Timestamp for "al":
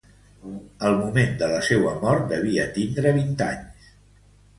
0.87-0.95